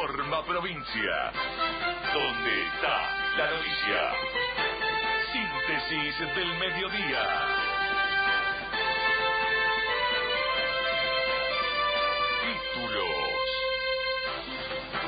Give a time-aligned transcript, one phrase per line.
[0.00, 1.32] Informa Provincia.
[2.14, 4.12] ¿Dónde está la noticia?
[5.32, 7.68] Síntesis del mediodía.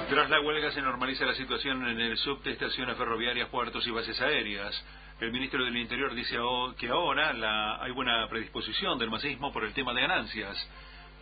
[0.09, 4.21] Tras la huelga se normaliza la situación en el subte, estaciones ferroviarias, puertos y bases
[4.21, 4.75] aéreas.
[5.21, 6.37] El ministro del Interior dice
[6.79, 10.69] que ahora hay buena predisposición del masismo por el tema de ganancias.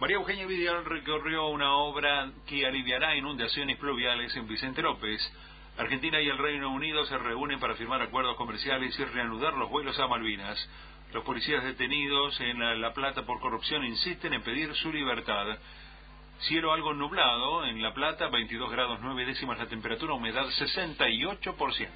[0.01, 5.21] María Eugenia Vidal recorrió una obra que aliviará inundaciones pluviales en Vicente López.
[5.77, 9.99] Argentina y el Reino Unido se reúnen para firmar acuerdos comerciales y reanudar los vuelos
[9.99, 10.57] a Malvinas.
[11.13, 15.59] Los policías detenidos en La Plata por corrupción insisten en pedir su libertad.
[16.43, 21.89] Cielo algo nublado, en La Plata 22 grados 9 décimas la temperatura, humedad 68%.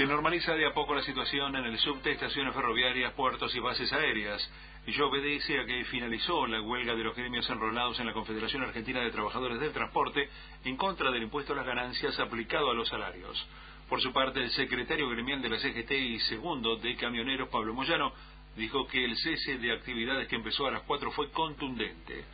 [0.00, 3.92] Se normaliza de a poco la situación en el subte, estaciones ferroviarias, puertos y bases
[3.92, 4.40] aéreas.
[4.86, 8.62] Y yo obedece a que finalizó la huelga de los gremios enrolados en la Confederación
[8.62, 10.30] Argentina de Trabajadores del Transporte
[10.64, 13.46] en contra del impuesto a las ganancias aplicado a los salarios.
[13.90, 18.14] Por su parte, el secretario gremial de la CGT y segundo de camioneros, Pablo Moyano,
[18.56, 22.24] dijo que el cese de actividades que empezó a las cuatro fue contundente.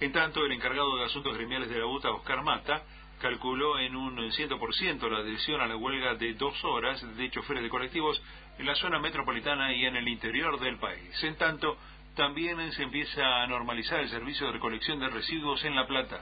[0.00, 2.82] En tanto, el encargado de asuntos gremiales de la UTA, Oscar Mata,
[3.22, 7.68] calculó en un 100% la adhesión a la huelga de dos horas de choferes de
[7.68, 8.20] colectivos
[8.58, 11.22] en la zona metropolitana y en el interior del país.
[11.22, 11.78] En tanto,
[12.16, 16.20] también se empieza a normalizar el servicio de recolección de residuos en La Plata.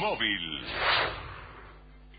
[0.00, 0.66] Móvil.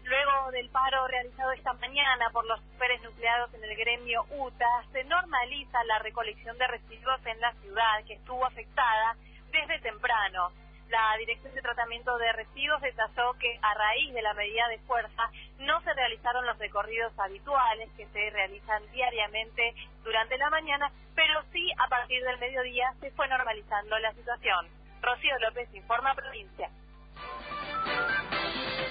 [0.05, 5.03] Luego del paro realizado esta mañana por los choferes nucleados en el gremio UTA, se
[5.03, 9.17] normaliza la recolección de residuos en la ciudad, que estuvo afectada
[9.51, 10.51] desde temprano.
[10.89, 15.29] La Dirección de Tratamiento de Residuos detalló que a raíz de la medida de fuerza
[15.59, 21.69] no se realizaron los recorridos habituales que se realizan diariamente durante la mañana, pero sí
[21.77, 24.67] a partir del mediodía se fue normalizando la situación.
[25.01, 26.69] Rocío López informa provincia.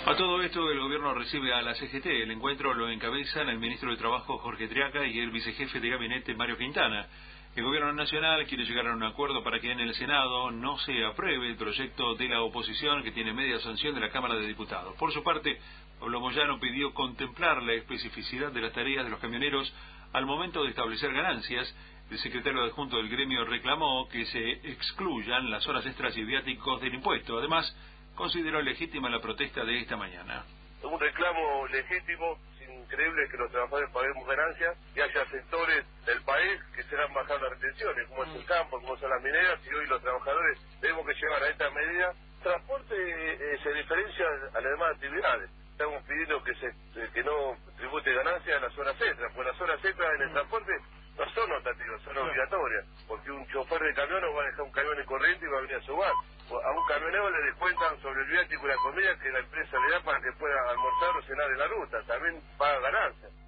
[0.06, 2.06] A todo esto, el gobierno recibe a la CGT.
[2.06, 6.34] El encuentro lo encabezan el ministro de Trabajo Jorge Triaca y el vicejefe de gabinete
[6.34, 7.08] Mario Quintana.
[7.56, 11.02] El gobierno nacional quiere llegar a un acuerdo para que en el Senado no se
[11.06, 14.94] apruebe el proyecto de la oposición que tiene media sanción de la Cámara de Diputados.
[14.96, 15.58] Por su parte,
[15.98, 19.72] Pablo Moyano pidió contemplar la especificidad de las tareas de los camioneros
[20.12, 21.74] al momento de establecer ganancias.
[22.10, 26.92] El secretario adjunto del gremio reclamó que se excluyan las horas extras y viáticos del
[26.92, 27.38] impuesto.
[27.38, 27.74] Además,
[28.16, 30.44] consideró legítima la protesta de esta mañana.
[30.82, 32.38] Un reclamo legítimo,
[32.82, 38.08] increíble que los trabajadores paguemos ganancias y haya sectores del país serán bajar las retenciones,
[38.08, 38.46] como es el mm.
[38.46, 42.12] campo, como son las mineras, y hoy los trabajadores tenemos que llegar a esta medida.
[42.42, 45.50] Transporte eh, se diferencia a las demás actividades.
[45.72, 49.60] Estamos pidiendo que se eh, que no tribute ganancias a las horas extras, porque las
[49.60, 50.32] horas extras en el mm.
[50.32, 50.72] transporte
[51.18, 54.72] no son notativas, son obligatorias, porque un chofer de camión no va a dejar un
[54.72, 56.12] camión en corriente y va a venir a su bar.
[56.46, 59.90] A un camionero le descuentan sobre el viático y la comida que la empresa le
[59.90, 63.45] da para que pueda almorzar o cenar en la ruta, también paga ganancias.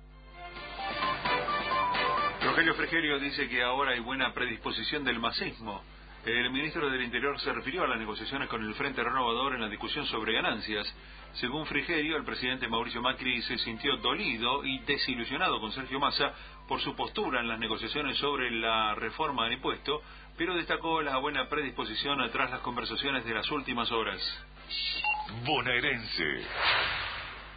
[2.58, 5.80] Rogelio Fregerio dice que ahora hay buena predisposición del masismo.
[6.26, 9.68] El ministro del Interior se refirió a las negociaciones con el Frente Renovador en la
[9.68, 10.92] discusión sobre ganancias.
[11.34, 16.34] Según Frigerio, el presidente Mauricio Macri se sintió dolido y desilusionado con Sergio Massa
[16.66, 20.02] por su postura en las negociaciones sobre la reforma del impuesto,
[20.36, 24.20] pero destacó la buena predisposición tras las conversaciones de las últimas horas.
[25.44, 26.44] Bonaerense.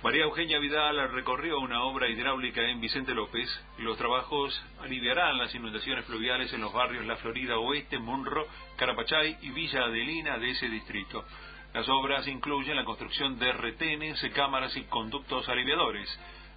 [0.04, 3.48] María Eugenia Vidal recorrió una obra hidráulica en Vicente López.
[3.78, 8.48] Los trabajos aliviarán las inundaciones fluviales en los barrios La Florida Oeste, Munro,
[8.78, 11.24] Carapachay y Villa Adelina de ese distrito.
[11.72, 16.10] Las obras incluyen la construcción de retenes, cámaras y conductos aliviadores.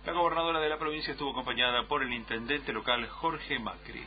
[0.07, 4.05] La gobernadora de la provincia estuvo acompañada por el intendente local Jorge Macri.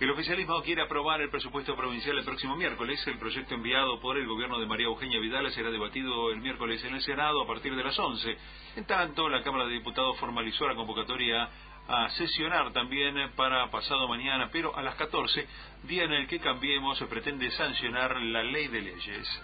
[0.00, 3.00] El oficialismo quiere aprobar el presupuesto provincial el próximo miércoles.
[3.06, 6.96] El proyecto enviado por el gobierno de María Eugenia Vidal será debatido el miércoles en
[6.96, 8.36] el Senado a partir de las 11.
[8.74, 11.48] En tanto, la Cámara de Diputados formalizó la convocatoria
[11.86, 15.46] a sesionar también para pasado mañana, pero a las 14,
[15.84, 19.42] día en el que Cambiemos pretende sancionar la ley de leyes.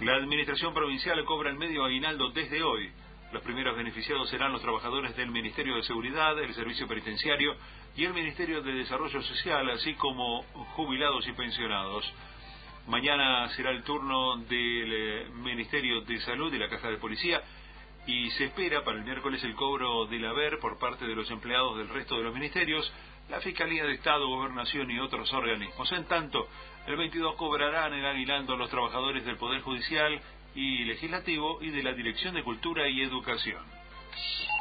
[0.00, 2.90] La Administración Provincial cobra el medio aguinaldo desde hoy.
[3.32, 7.56] Los primeros beneficiados serán los trabajadores del Ministerio de Seguridad, el Servicio Penitenciario
[7.94, 10.44] y el Ministerio de Desarrollo Social, así como
[10.74, 12.10] jubilados y pensionados.
[12.86, 17.42] Mañana será el turno del eh, Ministerio de Salud y la Caja de Policía
[18.06, 21.76] y se espera para el miércoles el cobro del haber por parte de los empleados
[21.76, 22.90] del resto de los ministerios,
[23.28, 25.92] la Fiscalía de Estado, Gobernación y otros organismos.
[25.92, 26.48] En tanto,
[26.86, 30.18] el 22 cobrarán el aguinaldo los trabajadores del Poder Judicial
[30.54, 33.62] y Legislativo y de la Dirección de Cultura y Educación.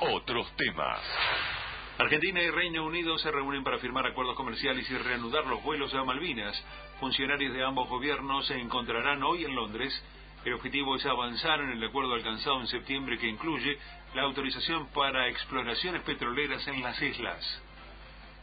[0.01, 0.99] Otros temas.
[1.97, 6.03] Argentina y Reino Unido se reúnen para firmar acuerdos comerciales y reanudar los vuelos a
[6.03, 6.63] Malvinas.
[6.99, 9.91] Funcionarios de ambos gobiernos se encontrarán hoy en Londres.
[10.45, 13.79] El objetivo es avanzar en el acuerdo alcanzado en septiembre que incluye
[14.13, 17.63] la autorización para exploraciones petroleras en las islas.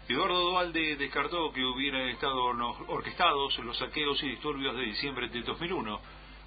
[0.09, 2.45] Eduardo Dualde descartó que hubieran estado
[2.89, 6.01] orquestados los saqueos y disturbios de diciembre de 2001.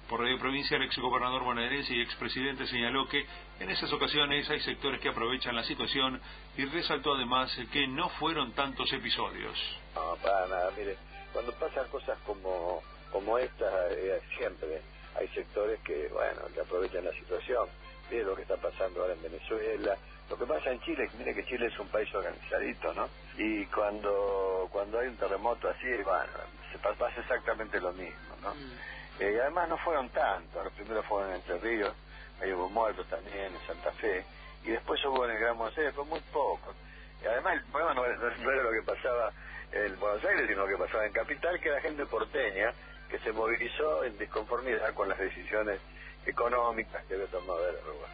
[0.08, 3.26] Por Radio Provincia, el exgobernador bonaerense y expresidente señaló que
[3.60, 6.18] en esas ocasiones hay sectores que aprovechan la situación
[6.56, 9.54] y resaltó además que no fueron tantos episodios.
[9.94, 10.70] No, para nada.
[10.78, 10.96] Mire,
[11.30, 12.82] cuando pasan cosas como,
[13.12, 14.80] como esta, eh, siempre
[15.14, 17.68] hay sectores que, bueno, que aprovechan la situación.
[18.10, 19.94] Mire lo que está pasando ahora en Venezuela.
[20.30, 23.10] Lo que pasa en Chile, mire que Chile es un país organizadito, ¿no?
[23.36, 26.32] Y cuando, cuando hay un terremoto así, bueno,
[26.72, 28.54] se pasa exactamente lo mismo, ¿no?
[28.54, 28.98] Mm.
[29.20, 31.92] Eh, y además no fueron tantos, los primeros fueron en Entre Ríos,
[32.40, 34.24] ahí hubo muertos también en Santa Fe,
[34.64, 36.74] y después hubo en el Gran Buenos Aires, fue muy poco.
[37.22, 39.32] Y además el problema no, era lo que pasaba
[39.72, 42.72] en Buenos Aires, sino lo que pasaba en Capital, que era gente porteña
[43.08, 45.80] que se movilizó en disconformidad con las decisiones
[46.26, 48.08] económicas que había tomado la Rúa.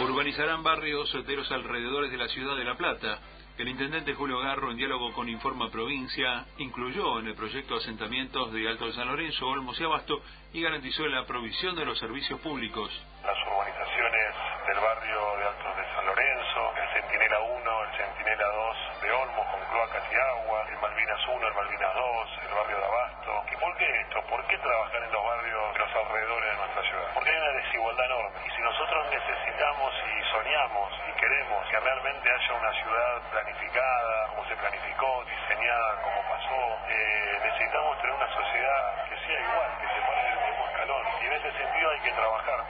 [0.00, 3.18] Urbanizarán barrios solteros alrededores de la ciudad de La Plata.
[3.58, 8.68] El intendente Julio Garro, en diálogo con Informa Provincia, incluyó en el proyecto asentamientos de
[8.68, 10.22] Alto de San Lorenzo, Olmos y Abasto
[10.52, 12.88] y garantizó la provisión de los servicios públicos.
[13.24, 14.34] Las urbanizaciones
[14.64, 19.46] del barrio de Alto de San Lorenzo, el Centinela 1, el Centinela 2 de Olmos
[19.50, 23.44] con cloacas y el Malvinas 1, el Malvinas 2, el barrio de Abasto.
[23.50, 24.22] ¿Y por qué esto?
[24.30, 27.08] ¿Por qué trabajar en los barrios de los alrededores de nuestra ciudad?
[27.14, 28.38] Porque hay una desigualdad enorme.
[28.46, 34.44] Y si nosotros necesitamos y soñamos y queremos que realmente haya una ciudad planificada, como
[34.46, 40.00] se planificó, diseñada como pasó, eh, necesitamos tener una sociedad que sea igual, que se
[40.06, 41.04] pare en el mismo escalón.
[41.22, 42.12] Y en ese sentido hay que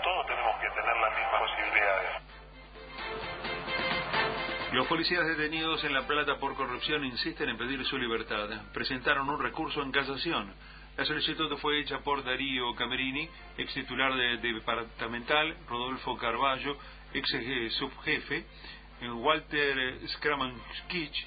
[0.03, 2.29] Todos tenemos que tener las mismas posibilidades.
[4.73, 8.49] Los policías detenidos en La Plata por corrupción insisten en pedir su libertad.
[8.73, 10.55] Presentaron un recurso en casación.
[10.97, 16.77] La solicitud fue hecha por Darío Camerini, ex titular de, departamental, Rodolfo Carballo,
[17.15, 17.31] ex
[17.79, 18.45] subjefe,
[19.03, 21.27] Walter Skramanskich,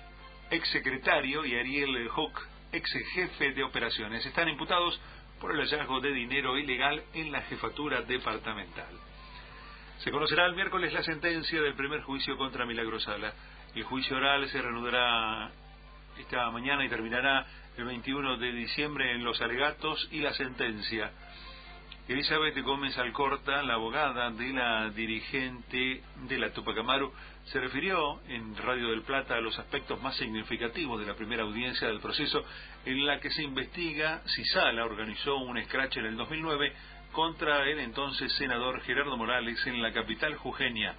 [0.50, 2.42] ex secretario, y Ariel Hock,
[2.72, 4.26] ex jefe de operaciones.
[4.26, 5.00] Están imputados
[5.42, 8.96] por el hallazgo de dinero ilegal en la jefatura departamental.
[9.98, 13.34] Se conocerá el miércoles la sentencia del primer juicio contra Milagrosala.
[13.74, 15.52] El juicio oral se reanudará
[16.18, 17.46] esta mañana y terminará
[17.78, 21.12] el 21 de diciembre en los alegatos y la sentencia.
[22.08, 27.14] Elizabeth Gómez Alcorta, la abogada de la dirigente de la Tupac Amaru,
[27.46, 31.88] se refirió en Radio del Plata a los aspectos más significativos de la primera audiencia
[31.88, 32.44] del proceso
[32.86, 36.74] en la que se investiga si Sala organizó un scratch en el 2009
[37.12, 40.96] contra el entonces senador Gerardo Morales en la capital jujeña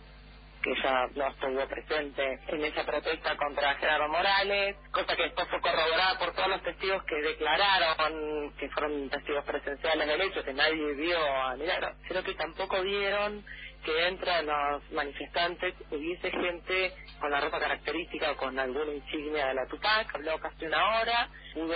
[0.63, 5.61] que ella no estuvo presente en esa protesta contra Gerardo Morales, cosa que después fue
[5.61, 10.95] corroborada por todos los testigos que declararon que fueron testigos presenciales del hecho, que nadie
[10.95, 13.45] vio a Milagro, pero que tampoco vieron
[13.85, 19.47] que dentro de los manifestantes hubiese gente con la ropa característica o con alguna insignia
[19.49, 21.75] de la Tupac, habló casi una hora, pudo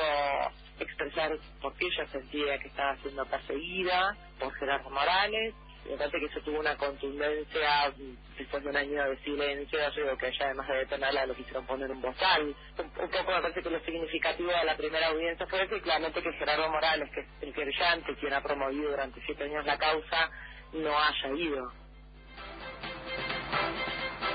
[0.79, 5.55] expresar por qué ella sentía que estaba siendo perseguida por Gerardo Morales.
[5.89, 7.93] Me parece que eso tuvo una contundencia
[8.37, 9.79] después de un año de silencio.
[9.95, 12.55] Yo que ella, además de detenerla, lo quisieron poner un bozal.
[12.79, 16.33] Un, poco me parece que lo significativo de la primera audiencia fue que claramente que
[16.33, 20.31] Gerardo Morales, que es el querellante, quien ha promovido durante siete años la causa,
[20.73, 21.73] no haya ido.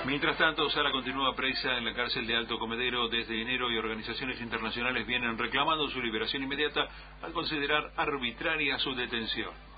[0.05, 4.41] Mientras tanto, Sala continúa presa en la cárcel de Alto Comedero desde enero y organizaciones
[4.41, 6.87] internacionales vienen reclamando su liberación inmediata
[7.21, 9.70] al considerar arbitraria su detención.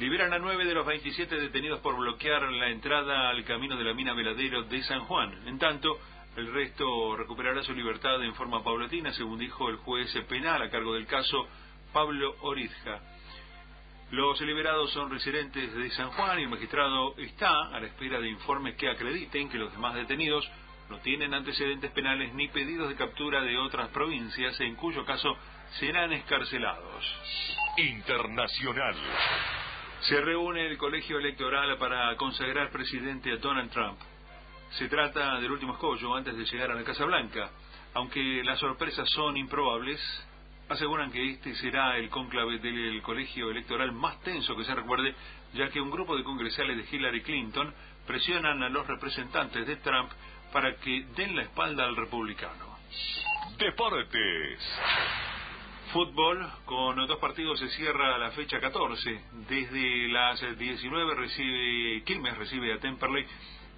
[0.00, 3.92] Liberan a nueve de los 27 detenidos por bloquear la entrada al camino de la
[3.92, 5.46] mina Veladero de San Juan.
[5.46, 6.00] En tanto,
[6.38, 10.94] el resto recuperará su libertad en forma paulatina, según dijo el juez penal a cargo
[10.94, 11.46] del caso,
[11.92, 12.98] Pablo Orizja.
[14.10, 18.30] Los liberados son residentes de San Juan y el magistrado está a la espera de
[18.30, 20.50] informes que acrediten que los demás detenidos
[20.88, 25.36] no tienen antecedentes penales ni pedidos de captura de otras provincias, en cuyo caso
[25.78, 27.04] serán escarcelados.
[27.76, 28.96] Internacional.
[30.02, 33.98] Se reúne el colegio electoral para consagrar presidente a Donald Trump.
[34.70, 37.50] Se trata del último escollo antes de llegar a la Casa Blanca.
[37.92, 40.00] Aunque las sorpresas son improbables,
[40.70, 45.14] aseguran que este será el cónclave del colegio electoral más tenso que se recuerde,
[45.52, 47.74] ya que un grupo de congresales de Hillary Clinton
[48.06, 50.10] presionan a los representantes de Trump
[50.50, 52.78] para que den la espalda al republicano.
[53.58, 54.80] Deportes.
[55.92, 59.24] Fútbol, con dos partidos se cierra la fecha 14.
[59.48, 63.26] Desde las 19 recibe Quilmes recibe a Temperley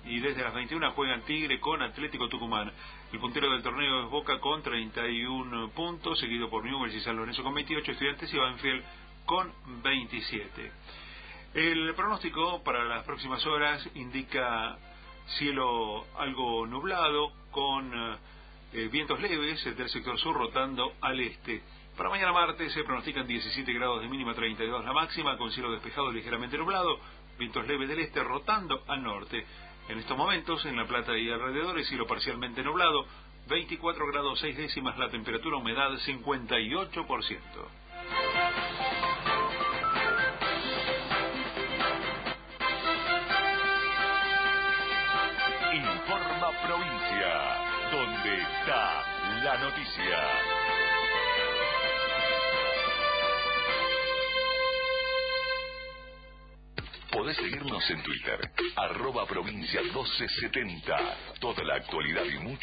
[0.04, 2.70] y desde las 21 juegan Tigre con Atlético Tucumán.
[3.12, 7.42] El puntero del torneo es Boca con 31 puntos, seguido por Newell's y San Lorenzo
[7.42, 8.84] con 28, Estudiantes y Banfield
[9.24, 9.50] con
[9.82, 10.70] 27.
[11.54, 14.76] El pronóstico para las próximas horas indica
[15.38, 17.90] cielo algo nublado con
[18.74, 21.62] eh, vientos leves del sector sur rotando al este.
[21.96, 26.10] Para mañana martes se pronostican 17 grados de mínima, 32 la máxima, con cielo despejado
[26.10, 26.98] ligeramente nublado,
[27.38, 29.44] vientos leves del este rotando al norte.
[29.88, 33.06] En estos momentos, en La Plata y alrededores, cielo parcialmente nublado,
[33.48, 37.38] 24 grados 6 décimas la temperatura, humedad 58%.
[45.74, 49.04] Informa Provincia, donde está
[49.44, 51.01] la noticia.
[57.22, 61.36] Podés seguirnos en Twitter, arroba provincia 1270.
[61.38, 62.58] Toda la actualidad y mucho